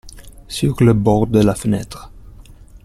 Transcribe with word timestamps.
Sur 0.47 0.81
le 0.81 0.93
bord 0.93 1.27
de 1.27 1.41
la 1.43 1.53
fenêtre. 1.53 2.11